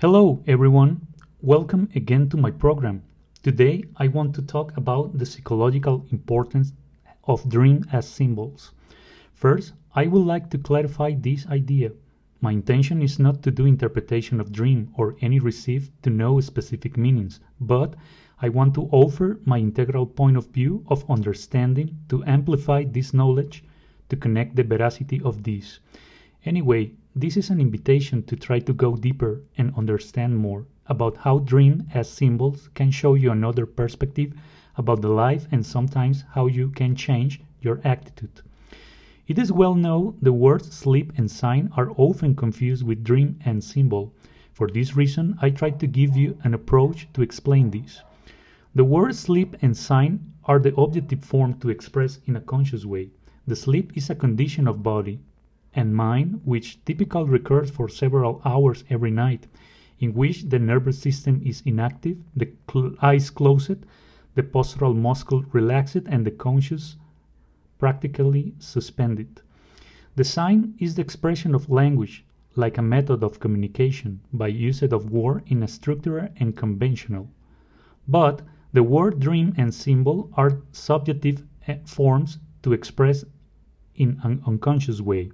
[0.00, 1.08] Hello, everyone.
[1.42, 3.02] Welcome again to my program.
[3.42, 6.72] Today, I want to talk about the psychological importance
[7.24, 8.70] of dream as symbols.
[9.32, 11.90] First, I would like to clarify this idea.
[12.40, 16.96] My intention is not to do interpretation of dream or any received to know specific
[16.96, 17.96] meanings, but
[18.40, 23.64] I want to offer my integral point of view of understanding to amplify this knowledge
[24.10, 25.80] to connect the veracity of this.
[26.44, 31.38] Anyway, this is an invitation to try to go deeper and understand more about how
[31.38, 34.34] dream as symbols can show you another perspective
[34.76, 38.42] about the life and sometimes how you can change your attitude.
[39.26, 43.64] It is well known the words sleep and sign are often confused with dream and
[43.64, 44.14] symbol.
[44.52, 48.02] For this reason, I try to give you an approach to explain this.
[48.74, 53.10] The words sleep and sign are the objective form to express in a conscious way.
[53.46, 55.20] The sleep is a condition of body
[55.78, 59.46] and mind which typically recurs for several hours every night,
[60.00, 63.86] in which the nervous system is inactive, the cl- eyes closed,
[64.34, 66.96] the postural muscle relaxed, and the conscious
[67.78, 69.40] practically suspended.
[70.16, 72.24] The sign is the expression of language,
[72.56, 77.30] like a method of communication by use of word in a structured and conventional.
[78.08, 83.24] But the word dream and symbol are subjective eh, forms to express
[83.94, 85.30] in an unconscious way.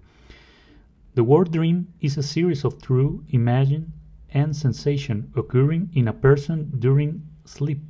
[1.16, 3.92] The word dream is a series of true, imagined,
[4.30, 7.80] and sensation occurring in a person during sleep.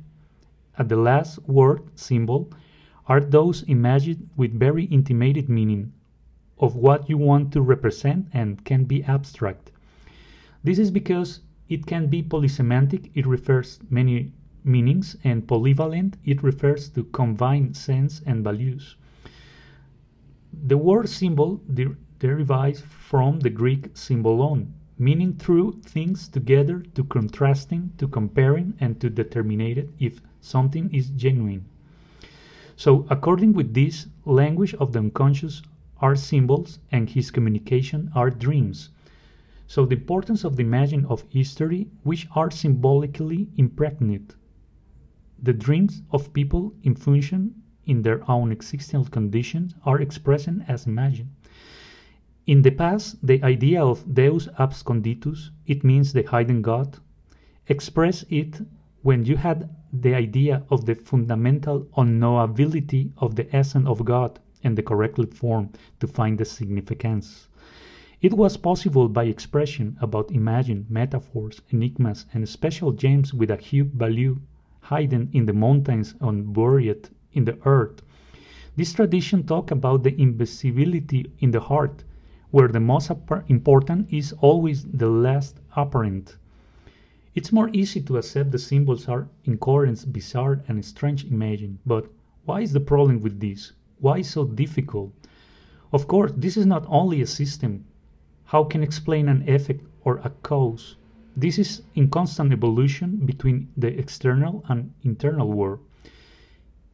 [0.77, 2.51] At the last word symbol
[3.07, 5.91] are those imagined with very intimated meaning
[6.59, 9.71] of what you want to represent and can be abstract.
[10.63, 16.89] This is because it can be polysemantic, it refers many meanings, and polyvalent, it refers
[16.89, 18.97] to combined sense and values.
[20.53, 21.59] The word symbol
[22.19, 29.09] derives from the Greek symbolon, meaning through things together to contrasting, to comparing, and to
[29.09, 31.65] determine if something is genuine.
[32.77, 35.61] So, according with this, language of the unconscious
[35.99, 38.89] are symbols and his communication are dreams.
[39.67, 44.35] So, the importance of the imagining of history, which are symbolically impregnated.
[45.41, 51.34] The dreams of people in function in their own existential conditions are expressed as imagined.
[52.47, 56.99] In the past, the idea of Deus absconditus, it means the hidden God,
[57.67, 58.61] expressed it
[59.01, 64.77] when you had the idea of the fundamental unknowability of the essence of God and
[64.77, 67.47] the correct form to find the significance.
[68.21, 73.89] It was possible by expression about imagined metaphors, enigmas, and special gems with a huge
[73.93, 74.39] value
[74.87, 78.03] hidden in the mountains and buried in the earth.
[78.75, 82.03] This tradition talk about the invisibility in the heart,
[82.55, 83.11] where the most
[83.49, 86.37] important is always the last apparent.
[87.33, 92.09] It's more easy to accept the symbols are incoherent, bizarre, and strange imaging, but
[92.45, 93.73] why is the problem with this?
[93.99, 95.11] Why so difficult?
[95.91, 97.83] Of course, this is not only a system.
[98.45, 100.95] How can explain an effect or a cause?
[101.35, 105.81] This is in constant evolution between the external and internal world.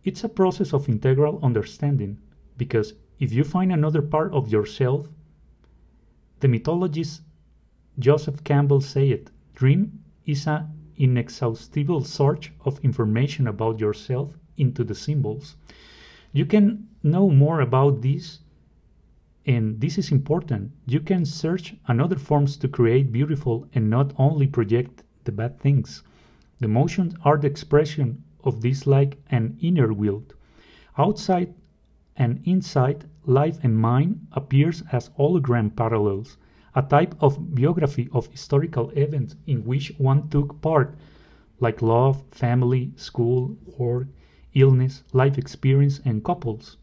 [0.05, 2.17] It's a process of integral understanding,
[2.57, 5.07] because if you find another part of yourself,
[6.41, 7.21] the mythologist
[7.99, 15.55] Joseph Campbell said, dream is an inexhaustible search of information about yourself into the symbols.
[16.33, 18.39] You can know more about this,
[19.45, 20.71] and this is important.
[20.87, 26.01] You can search another forms to create beautiful and not only project the bad things.
[26.59, 30.33] The motions are the expression of this like an inner world.
[30.97, 31.53] Outside
[32.21, 36.37] and inside, life and mind appears as hologram parallels
[36.75, 40.95] a type of biography of historical events in which one took part,
[41.59, 44.07] like love, family, school, work,
[44.53, 46.77] illness, life experience, and couples.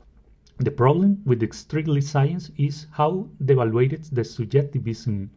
[0.56, 5.30] The problem with strictly science is how devaluated the subjectivism.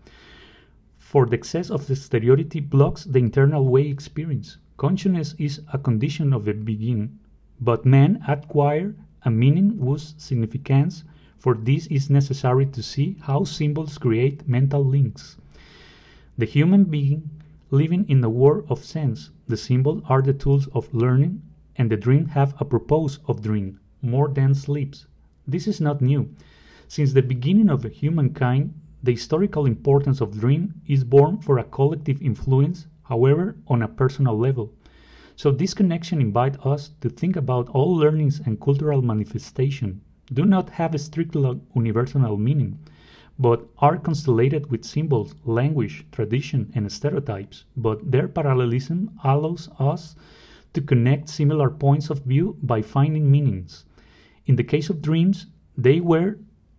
[0.98, 4.58] For the excess of exteriority blocks the internal way experience.
[4.78, 7.20] Consciousness is a condition of the beginning,
[7.60, 11.04] but man acquire a meaning whose significance
[11.38, 15.38] for this is necessary to see how symbols create mental links.
[16.38, 17.30] The human being
[17.72, 21.42] living in a world of sense, the symbols are the tools of learning,
[21.78, 25.08] and the dream have a purpose of dream, more than sleeps.
[25.48, 26.30] This is not new.
[26.88, 32.22] Since the beginning of humankind, the historical importance of dream is born for a collective
[32.22, 34.74] influence, however, on a personal level.
[35.42, 40.02] So this connection invites us to think about all learnings and cultural manifestation
[40.32, 42.78] do not have a strictly universal meaning,
[43.40, 47.64] but are constellated with symbols, language, tradition, and stereotypes.
[47.76, 50.16] But their parallelism allows us
[50.74, 53.86] to connect similar points of view by finding meanings.
[54.46, 56.38] In the case of dreams, they were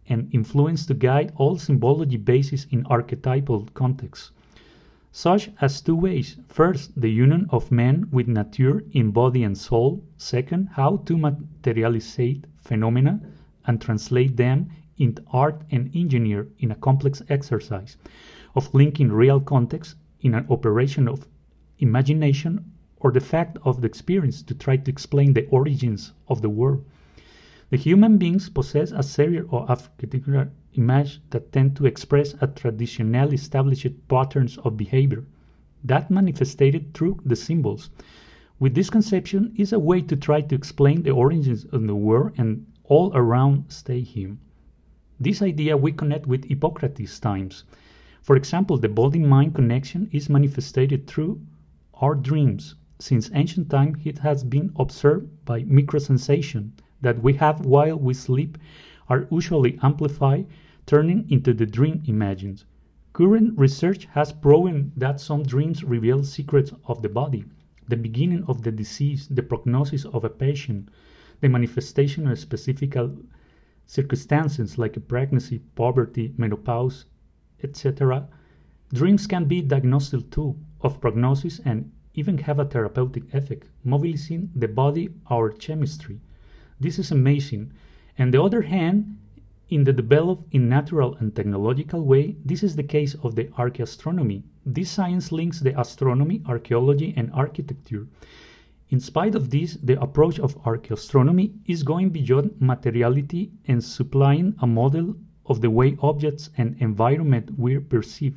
[0.08, 4.30] an influence to guide all symbology bases in archetypal contexts,
[5.14, 6.38] such as two ways.
[6.48, 10.02] First, the union of man with nature in body and soul.
[10.16, 12.18] Second, how to materialize
[12.56, 13.20] phenomena
[13.66, 17.98] and translate them into art and engineer in a complex exercise
[18.54, 21.28] of linking real context in an operation of
[21.78, 22.64] imagination
[22.96, 26.86] or the fact of the experience to try to explain the origins of the world.
[27.68, 33.34] The human beings possess a series of archetypal images that tend to express a traditionally
[33.34, 35.24] established patterns of behavior
[35.84, 37.90] that manifested through the symbols.
[38.58, 42.32] With this conception is a way to try to explain the origins of the world
[42.36, 44.38] and all around stay him.
[45.18, 47.64] This idea we connect with Hippocrates' times.
[48.22, 51.40] For example, the body-mind connection is manifested through
[51.94, 52.76] our dreams.
[53.00, 56.70] Since ancient time, it has been observed by microsensation
[57.00, 58.58] that we have while we sleep
[59.12, 60.46] are usually amplified,
[60.86, 62.64] turning into the dream images.
[63.12, 67.44] Current research has proven that some dreams reveal secrets of the body,
[67.86, 70.88] the beginning of the disease, the prognosis of a patient,
[71.42, 72.96] the manifestation of specific
[73.84, 77.04] circumstances like a pregnancy, poverty, menopause,
[77.62, 78.26] etc.,
[78.94, 84.68] dreams can be diagnostic too of prognosis and even have a therapeutic effect, mobilizing the
[84.68, 86.18] body our chemistry.
[86.80, 87.72] This is amazing.
[88.18, 89.16] And the other hand,
[89.70, 94.42] in the developed in natural and technological way, this is the case of the archaeoastronomy.
[94.66, 98.06] This science links the astronomy, archaeology, and architecture.
[98.90, 104.66] In spite of this, the approach of archaeoastronomy is going beyond materiality and supplying a
[104.66, 105.16] model
[105.46, 108.36] of the way objects and environment we perceive,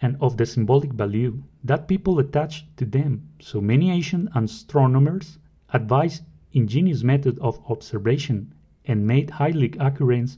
[0.00, 3.28] and of the symbolic value that people attach to them.
[3.40, 5.38] So many ancient astronomers
[5.74, 6.24] advised
[6.54, 8.54] ingenious method of observation
[8.86, 10.36] and made highly accurate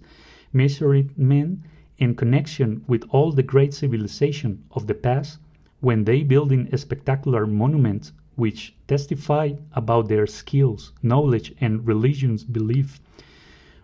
[0.53, 1.61] measurement
[1.99, 5.39] in connection with all the great civilization of the past
[5.81, 13.01] when they building spectacular monuments which testify about their skills, knowledge, and religious belief,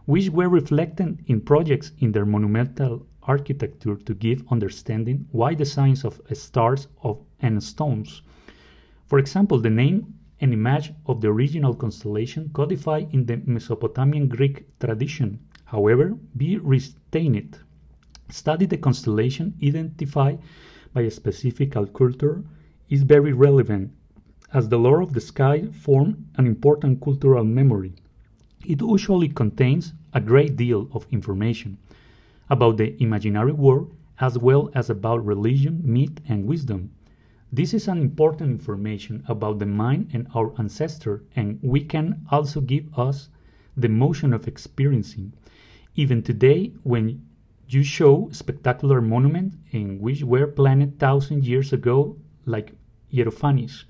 [0.07, 6.05] which were reflected in projects in their monumental architecture to give understanding why the signs
[6.05, 8.23] of stars of, and stones.
[9.07, 14.67] For example, the name and image of the original constellation codified in the Mesopotamian Greek
[14.79, 17.59] tradition, however, be retained.
[18.29, 20.39] Study the constellation identified
[20.93, 22.45] by a specific culture
[22.89, 23.91] is very relevant
[24.53, 27.95] as the lore of the sky form an important cultural memory.
[28.65, 31.79] It usually contains a great deal of information
[32.51, 36.91] about the imaginary world as well as about religion, myth, and wisdom.
[37.51, 42.61] This is an important information about the mind and our ancestor, and we can also
[42.61, 43.31] give us
[43.75, 45.33] the motion of experiencing.
[45.97, 47.23] Even today, when
[47.67, 52.75] you show spectacular monuments in which were planned thousand years ago, like
[53.11, 53.85] Hierophanes,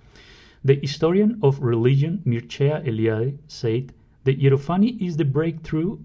[0.64, 3.92] the historian of religion Mircea Eliade said,
[4.23, 5.99] "The Hierophany is the breakthrough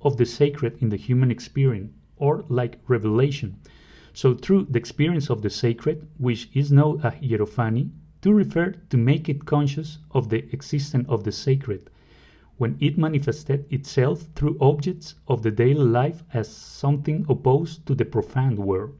[0.00, 3.56] of the sacred in the human experience, or like revelation.
[4.12, 7.90] So through the experience of the sacred, which is now a Hierophany,
[8.22, 11.88] to refer to make it conscious of the existence of the sacred,
[12.58, 18.04] when it manifested itself through objects of the daily life as something opposed to the
[18.04, 18.96] profound world.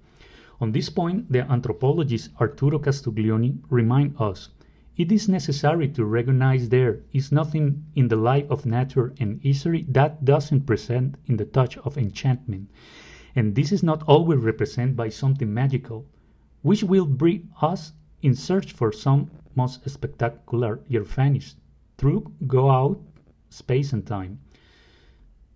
[0.60, 4.50] On this point, the anthropologist Arturo Castiglioni reminds us
[4.96, 9.84] it is necessary to recognize there is nothing in the life of nature and history
[9.88, 12.68] that doesn't present in the touch of enchantment,
[13.36, 16.04] and this is not always represented by something magical,
[16.62, 21.54] which will bring us in search for some most spectacular Hierophanies
[21.96, 23.00] through go out
[23.48, 24.40] space and time.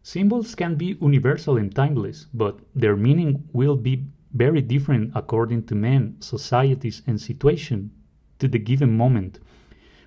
[0.02, 5.75] Symbols can be universal and timeless, but their meaning will be very different according to
[5.75, 7.90] men, societies, and situation
[8.38, 9.40] to the given moment.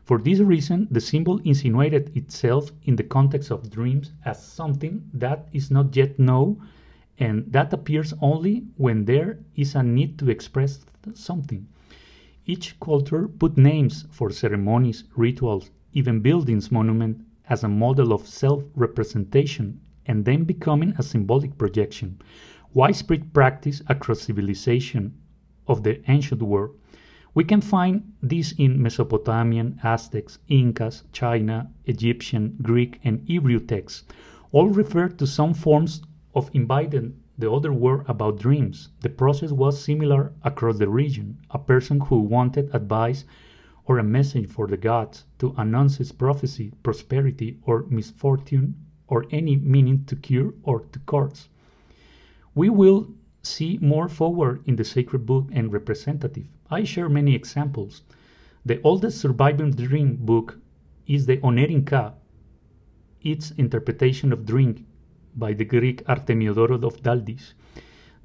[0.05, 5.49] For this reason, the symbol insinuated itself in the context of dreams as something that
[5.51, 6.61] is not yet known
[7.19, 11.67] and that appears only when there is a need to express something.
[12.45, 19.79] Each culture put names for ceremonies, rituals, even buildings, monuments as a model of self-representation
[20.05, 22.21] and then becoming a symbolic projection,
[22.73, 25.13] widespread practice across civilization
[25.67, 26.75] of the ancient world.
[27.33, 34.05] We can find this in Mesopotamian, Aztecs, Incas, China, Egyptian, Greek, and Hebrew texts.
[34.51, 36.01] All refer to some forms
[36.37, 38.89] of inviting the other world about dreams.
[38.99, 41.39] The process was similar across the region.
[41.49, 43.25] A person who wanted advice
[43.85, 48.75] or a message for the gods to announce his prophecy, prosperity, or misfortune,
[49.07, 51.49] or any meaning to cure or to curse.
[52.53, 53.07] We will
[53.41, 56.45] see more forward in the sacred book and representative.
[56.69, 58.03] I share many examples.
[58.63, 60.59] The oldest surviving dream book
[61.07, 62.13] is the Onerin Ka,
[63.21, 64.85] its interpretation of dream
[65.37, 67.53] by the Greek Artemiodoros of Daldis.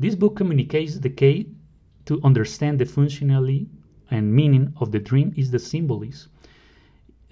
[0.00, 1.48] This book communicates the key
[2.06, 3.66] to understand the functionality
[4.10, 6.30] and meaning of the dream is the symbolism.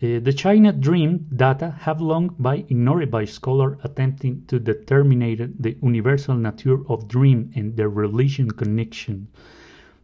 [0.02, 5.76] Uh, the China dream data have long been ignored by scholars attempting to determine the
[5.82, 9.28] universal nature of dream and their religion connection.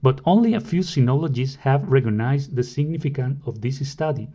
[0.02, 4.28] But only a few sinologists have recognized the significance of this study.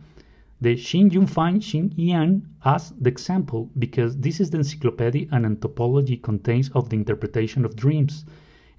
[0.62, 6.16] The Xin Yunfang Xin Yan as the example because this is the encyclopedia and anthropology
[6.16, 8.24] contains of the interpretation of dreams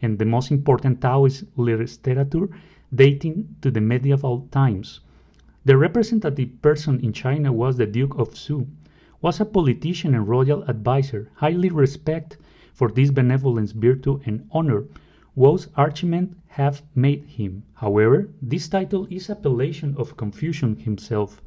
[0.01, 2.47] and the most important Taoist literature
[2.95, 5.01] dating to the medieval times.
[5.65, 8.65] The representative person in China was the Duke of Zhou,
[9.21, 12.39] was a politician and royal adviser, highly respected
[12.71, 14.85] for this benevolence, virtue, and honor,
[15.35, 17.63] Wo's archimen have made him.
[17.73, 21.41] However, this title is appellation of Confucius himself,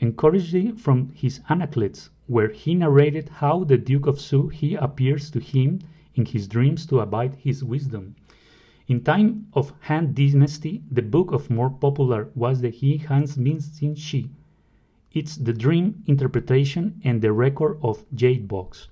[0.00, 5.38] encouraged from his Analects, where he narrated how the Duke of Zhou he appears to
[5.38, 5.78] him
[6.16, 8.16] in his dreams to abide his wisdom.
[8.88, 13.96] In time of Han Dynasty, the book of more popular was the He Hans Xin
[13.96, 14.30] Shi.
[15.12, 18.88] It's the dream interpretation and the record of Jade Box.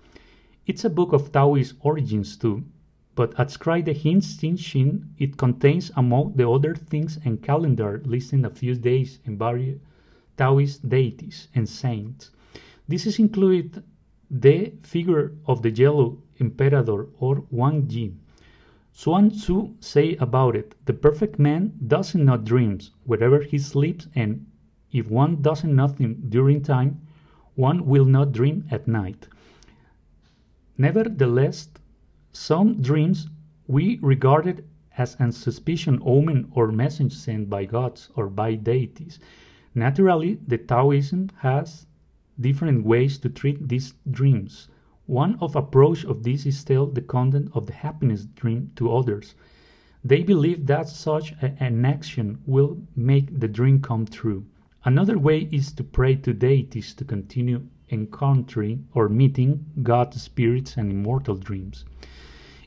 [0.67, 2.63] It's a book of Taoist origins too,
[3.17, 8.45] but adscribed the Hin Xin Shin, it contains among the other things and calendar listing
[8.45, 9.81] a few days and various
[10.37, 12.31] Taoist deities and saints.
[12.89, 13.83] This is included
[14.31, 18.15] the figure of the yellow emperor or Wang Yi.
[18.95, 24.47] Zhuang Tzu say about it, the perfect man does not dreams wherever he sleeps and
[24.91, 27.01] if one doesn't nothing during time,
[27.55, 29.29] one will not dream at night.
[30.79, 31.69] Nevertheless,
[32.33, 33.29] some dreams
[33.67, 34.65] we regarded
[34.97, 39.19] as an suspicion omen or message sent by gods or by deities.
[39.75, 41.87] Naturally, the Taoism has
[42.39, 44.69] different ways to treat these dreams.
[45.07, 49.35] One of approach of this is tell the content of the happiness dream to others.
[50.05, 54.45] They believe that such an action will make the dream come true.
[54.85, 60.91] Another way is to pray to deities to continue encountering or meeting God spirits and
[60.91, 61.85] immortal dreams.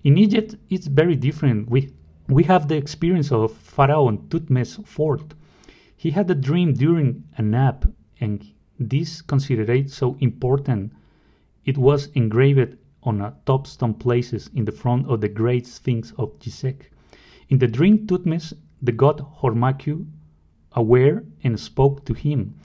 [0.03, 1.69] In Egypt, it's very different.
[1.69, 1.91] We,
[2.29, 5.35] we have the experience of Pharaoh Thutmose IV.
[5.97, 7.85] He had a dream during a nap,
[8.19, 8.45] and
[8.77, 10.91] this considered so important
[11.63, 16.11] it was engraved on a top stone places in the front of the great Sphinx
[16.17, 16.81] of Gizeh.
[17.47, 20.05] In the dream Thutmose, the god Hormaku,
[20.73, 22.55] aware and spoke to him,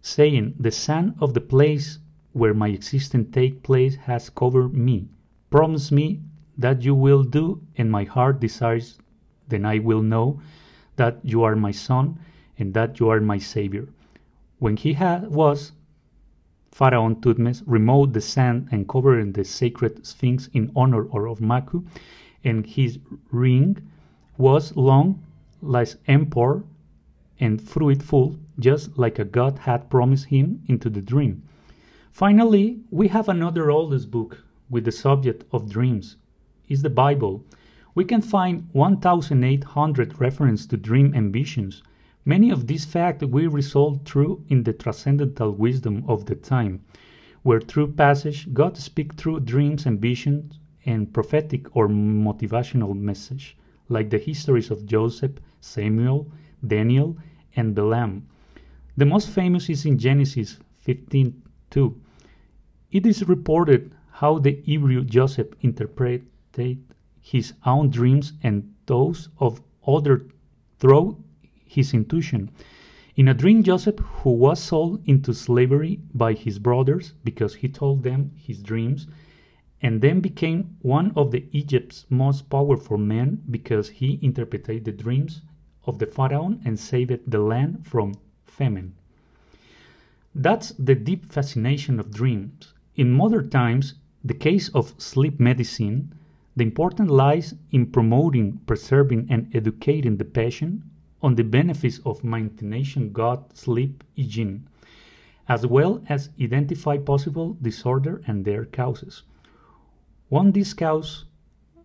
[0.00, 1.98] saying, The sun of the place
[2.32, 5.10] where my existence take place has covered me.
[5.50, 6.22] Promise me
[6.56, 8.98] that you will do, and my heart desires,
[9.46, 10.40] then I will know
[10.96, 12.18] that you are my son
[12.58, 13.88] and that you are my savior.
[14.58, 15.72] When he had, was
[16.70, 21.84] Pharaoh Thutmose removed the sand and covered the sacred sphinx in honor of Maku,
[22.44, 22.98] and his
[23.30, 23.76] ring
[24.38, 25.22] was long
[25.60, 26.64] like empor
[27.38, 31.42] and fruitful, just like a god had promised him into the dream.
[32.10, 36.16] Finally, we have another oldest book with the subject of dreams,
[36.68, 37.44] is the Bible.
[37.94, 41.82] We can find 1,800 references to dream and visions,
[42.24, 46.82] Many of these facts we resolve through in the transcendental wisdom of the time,
[47.42, 53.56] where through passage God speaks through dreams and visions and prophetic or motivational message,
[53.88, 56.30] like the histories of Joseph, Samuel,
[56.64, 57.16] Daniel,
[57.56, 58.28] and Balaam.
[58.96, 61.96] The most famous is in Genesis 15:2.
[62.92, 66.24] It is reported how the Hebrew Joseph interpreted
[67.20, 70.28] his own dreams and those of other
[70.78, 71.16] through
[71.72, 72.50] his intuition.
[73.16, 78.02] In a dream, Joseph, who was sold into slavery by his brothers because he told
[78.02, 79.06] them his dreams,
[79.80, 85.40] and then became one of the Egypt's most powerful men because he interpreted the dreams
[85.84, 88.14] of the pharaoh and saved the land from
[88.44, 88.94] famine.
[90.34, 92.74] That's the deep fascination of dreams.
[92.96, 96.12] In modern times, the case of sleep medicine,
[96.54, 100.82] the importance lies in promoting, preserving, and educating the patient
[101.22, 104.66] on the benefits of maintaining good sleep hygiene,
[105.48, 109.22] as well as identify possible disorder and their causes.
[110.30, 111.24] Once these causes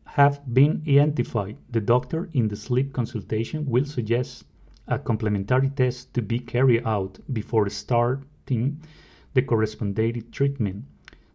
[0.06, 4.46] have been identified, the doctor in the sleep consultation will suggest
[4.88, 8.80] a complementary test to be carried out before starting
[9.34, 10.84] the corresponding treatment,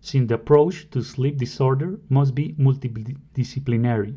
[0.00, 4.16] since the approach to sleep disorder must be multidisciplinary.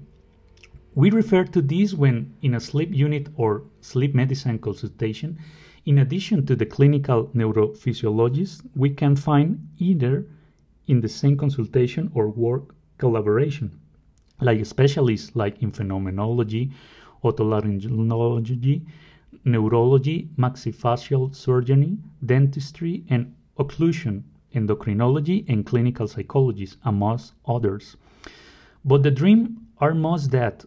[0.96, 5.38] We refer to this when in a sleep unit or sleep medicine consultation,
[5.86, 10.25] in addition to the clinical neurophysiologist, we can find either
[10.88, 13.78] in the same consultation or work collaboration,
[14.40, 16.72] like specialists like in phenomenology,
[17.25, 18.82] otolaryngology,
[19.44, 24.24] neurology, maxillofacial surgery, dentistry, and occlusion,
[24.54, 27.98] endocrinology, and clinical psychologists, amongst others.
[28.86, 30.64] But the dream are most that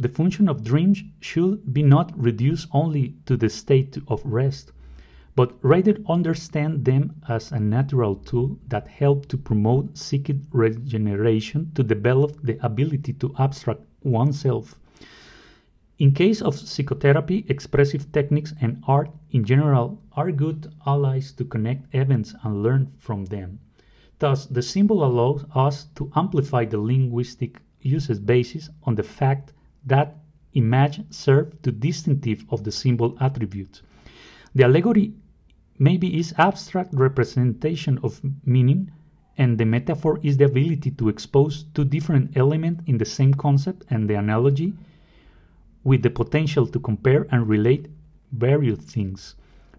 [0.00, 4.72] the function of dreams should be not reduced only to the state of rest,
[5.36, 11.82] but rather understand them as a natural tool that help to promote psychic regeneration to
[11.82, 14.78] develop the ability to abstract oneself.
[15.98, 21.94] In case of psychotherapy, expressive techniques and art in general are good allies to connect
[21.94, 23.58] events and learn from them.
[24.18, 29.52] Thus, the symbol allows us to amplify the linguistic uses basis on the fact
[29.84, 30.16] that
[30.54, 33.82] image serve to distinctive of the symbol attribute.
[34.54, 35.14] The allegory
[35.78, 38.90] maybe is abstract representation of meaning
[39.38, 43.84] and the metaphor is the ability to expose two different elements in the same concept
[43.88, 44.74] and the analogy
[45.84, 47.88] with the potential to compare and relate
[48.32, 49.36] various things.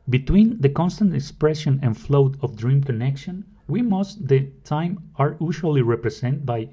[0.09, 5.83] Between the constant expression and flow of dream connection, we most the time are usually
[5.83, 6.69] represented by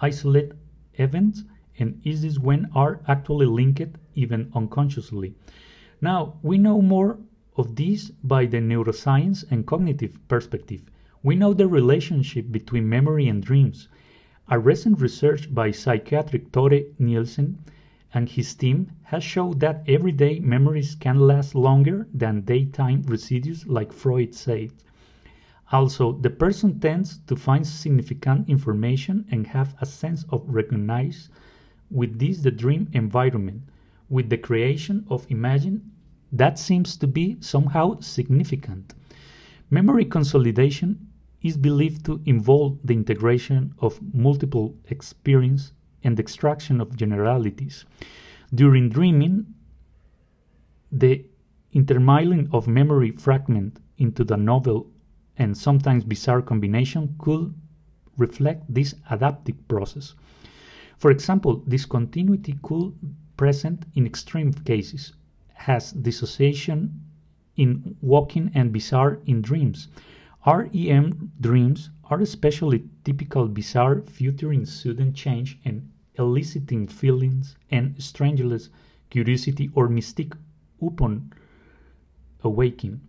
[0.00, 0.56] isolated
[0.94, 1.44] events
[1.78, 5.34] and is this when are actually linked even unconsciously.
[6.00, 7.18] Now, we know more
[7.56, 10.82] of this by the neuroscience and cognitive perspective.
[11.22, 13.88] We know the relationship between memory and dreams.
[14.48, 17.58] A recent research by psychiatric Tore Nielsen
[18.14, 23.92] and his team has shown that everyday memories can last longer than daytime residues like
[23.92, 24.70] Freud said.
[25.70, 31.28] Also, the person tends to find significant information and have a sense of recognize
[31.90, 33.62] with this the dream environment,
[34.08, 35.90] with the creation of imagine
[36.32, 38.94] that seems to be somehow significant.
[39.70, 41.08] Memory consolidation
[41.42, 45.72] is believed to involve the integration of multiple experience
[46.04, 47.84] and extraction of generalities.
[48.54, 49.54] During dreaming,
[50.90, 51.24] the
[51.72, 54.90] intermingling of memory fragment into the novel
[55.36, 57.54] and sometimes bizarre combination could
[58.16, 60.14] reflect this adaptive process.
[60.98, 62.92] For example, discontinuity could
[63.36, 65.12] present in extreme cases,
[65.54, 67.00] has dissociation
[67.54, 69.86] in waking and bizarre in dreams.
[70.44, 78.68] REM dreams are especially typical bizarre featuring sudden change and eliciting feelings and strangeless
[79.08, 80.36] curiosity or mystique
[80.82, 81.32] upon
[82.42, 83.00] awaking.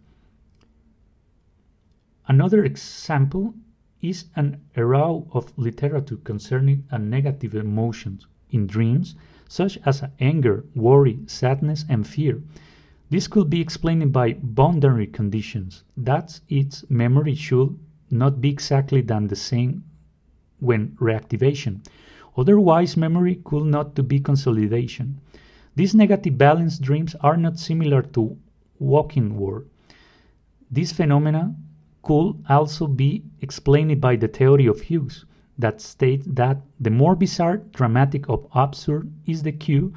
[2.28, 3.56] Another example
[4.02, 9.16] is an array of literature concerning a negative emotions in dreams,
[9.48, 12.42] such as anger, worry, sadness, and fear.
[13.10, 17.78] This could be explained by boundary conditions, that its memory should
[18.12, 19.84] not be exactly than the same
[20.60, 21.86] when reactivation.
[22.38, 25.20] Otherwise, memory could not be consolidation.
[25.76, 28.38] These negative balance dreams are not similar to
[28.80, 29.66] waking world.
[30.72, 31.56] This phenomena
[32.02, 35.26] could also be explained it by the theory of Hughes,
[35.58, 39.94] that states that the more bizarre, dramatic, or absurd is the cue,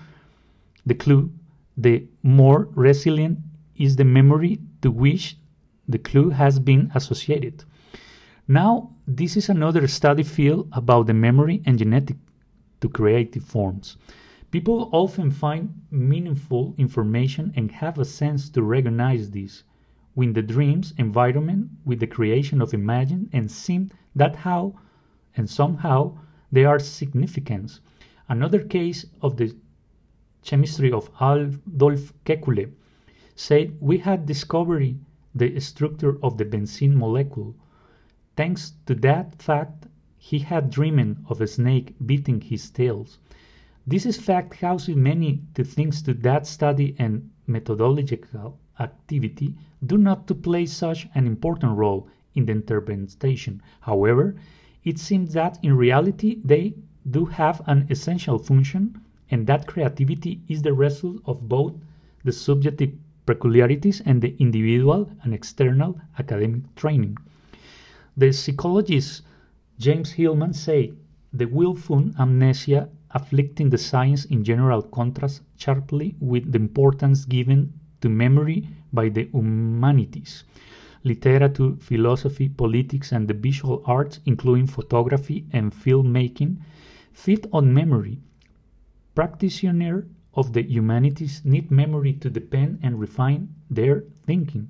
[0.84, 1.30] the clue,
[1.76, 3.38] the more resilient
[3.76, 5.36] is the memory to which
[5.88, 7.64] the clue has been associated.
[8.48, 12.16] Now, this is another study field about the memory and genetic
[12.80, 13.96] to creative forms.
[14.50, 19.62] People often find meaningful information and have a sense to recognize this
[20.14, 24.78] with the dreams environment with the creation of imagine and seem that how
[25.36, 26.14] and somehow
[26.50, 27.80] they are significant.
[28.28, 29.56] Another case of the
[30.42, 32.70] chemistry of Adolf Kekule
[33.34, 34.96] said we had discovered
[35.34, 37.54] the structure of the benzene molecule.
[38.36, 39.86] Thanks to that fact,
[40.18, 43.18] he had dreamed of a snake beating his tails.
[43.86, 49.54] This is fact causes many to thanks to that study and methodological activity
[49.86, 53.62] do not to play such an important role in the interpretation.
[53.80, 54.36] However,
[54.84, 56.74] it seems that in reality they
[57.10, 61.74] do have an essential function and that creativity is the result of both
[62.24, 62.92] the subjective
[63.26, 67.16] peculiarities and the individual and external academic training.
[68.16, 69.22] The psychologist
[69.78, 70.96] James Hillman said
[71.32, 78.08] the willful amnesia afflicting the science in general contrasts sharply with the importance given to
[78.08, 80.44] memory by the humanities
[81.04, 86.56] literature, philosophy, politics, and the visual arts, including photography and filmmaking,
[87.12, 88.20] feed on memory.
[89.14, 94.68] Practitioners of the humanities need memory to deepen and refine their thinking.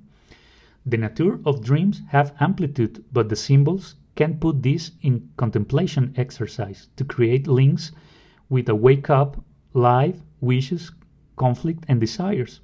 [0.85, 6.89] The nature of dreams have amplitude, but the symbols can put this in contemplation exercise
[6.97, 7.91] to create links
[8.49, 9.43] with a wake up,
[9.73, 10.91] life, wishes,
[11.35, 12.59] conflict, and desires.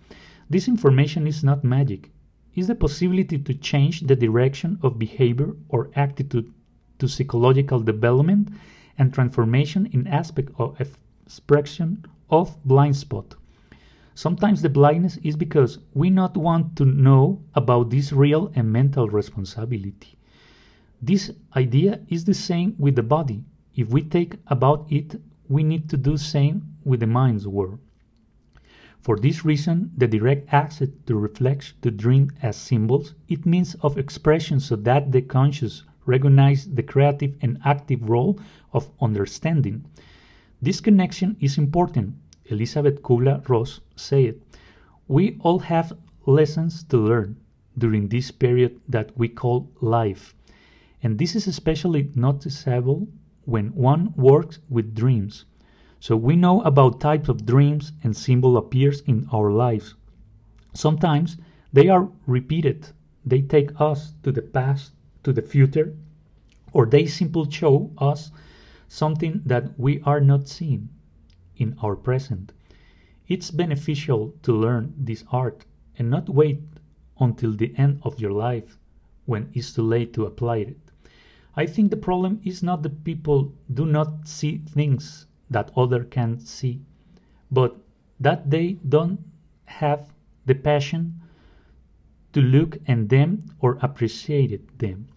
[0.51, 2.11] This information is not magic
[2.55, 6.51] is the possibility to change the direction of behavior or attitude
[6.97, 8.49] to psychological development
[8.97, 10.81] and transformation in aspect of
[11.25, 13.35] expression of blind spot.
[14.15, 19.07] Sometimes the blindness is because we not want to know about this real and mental
[19.07, 20.17] responsibility.
[20.99, 23.45] This idea is the same with the body.
[23.75, 27.79] If we take about it, we need to do same with the mind's world.
[29.01, 33.97] For this reason, the direct access to reflex to dream as symbols, it means of
[33.97, 38.37] expression so that the conscious recognize the creative and active role
[38.73, 39.85] of understanding.
[40.61, 42.15] This connection is important.
[42.47, 44.41] Elisabeth Kubler-Ross said,
[45.07, 45.93] We all have
[46.25, 47.37] lessons to learn
[47.77, 50.35] during this period that we call life.
[51.01, 53.07] And this is especially noticeable
[53.45, 55.45] when one works with dreams.
[56.01, 59.95] So we know about types of dreams and symbol appears in our lives.
[60.73, 61.35] Sometimes
[61.73, 62.87] they are repeated.
[63.25, 65.93] They take us to the past, to the future,
[66.71, 68.31] or they simply show us
[68.87, 70.87] something that we are not seeing
[71.57, 72.53] in our present.
[73.27, 75.65] It's beneficial to learn this art
[75.97, 76.63] and not wait
[77.19, 78.79] until the end of your life
[79.25, 80.77] when it's too late to apply it.
[81.57, 86.39] I think the problem is not that people do not see things that other can
[86.39, 86.81] see,
[87.51, 87.77] but
[88.19, 89.19] that they don't
[89.65, 90.13] have
[90.45, 91.19] the passion
[92.33, 95.07] to look at them or appreciate them.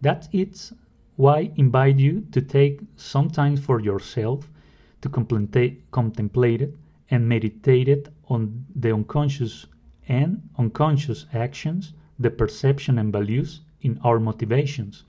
[0.00, 0.72] That is
[1.16, 4.50] why invite you to take some time for yourself
[5.00, 6.74] to contemplate it
[7.10, 9.66] and meditate it on the unconscious
[10.08, 15.04] and unconscious actions, the perception and values in our motivations.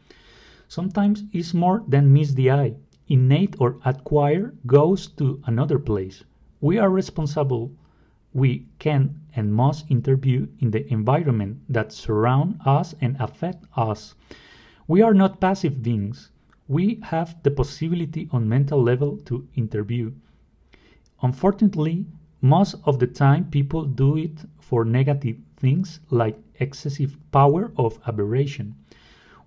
[0.68, 2.76] Sometimes it's more than meets the eye
[3.10, 6.24] innate or acquired goes to another place.
[6.62, 7.72] We are responsible.
[8.34, 14.16] We can and must interview in the environment that surround us and affect us.
[14.88, 16.32] We are not passive beings.
[16.68, 20.12] We have the possibility on mental level to interview.
[21.22, 22.06] Unfortunately,
[22.42, 28.76] most of the time people do it for negative things like excessive power of aberration.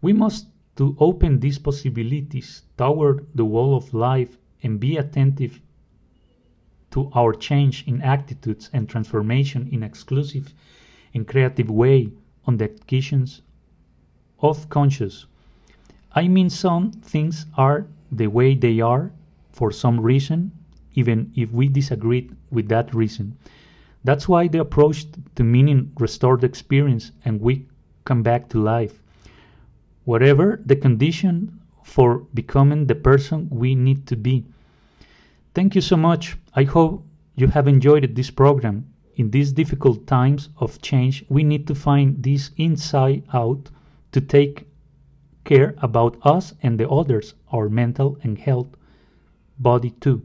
[0.03, 5.61] We must to open these possibilities toward the wall of life and be attentive
[6.91, 10.55] to our change in attitudes and transformation in exclusive
[11.15, 12.09] and creative way
[12.47, 13.43] on the occasions
[14.41, 15.27] of conscious.
[16.15, 19.13] I mean some things are the way they are
[19.51, 20.53] for some reason,
[20.95, 23.37] even if we disagree with that reason.
[24.05, 27.67] That's why the approach to meaning restored experience and we
[28.05, 29.02] come back to life
[30.05, 34.45] whatever the condition for becoming the person we need to be.
[35.55, 36.37] Thank you so much.
[36.55, 38.87] I hope you have enjoyed this program.
[39.17, 43.71] In these difficult times of change, we need to find this inside out
[44.13, 44.67] to take
[45.45, 48.75] care about us and the others, our mental and health
[49.59, 50.23] body too.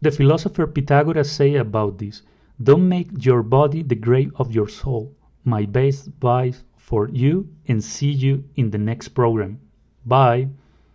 [0.00, 2.22] The philosopher Pythagoras say about this,
[2.62, 5.14] don't make your body the grave of your soul.
[5.44, 9.58] My best advice for you and see you in the next program.
[10.04, 10.48] Bye.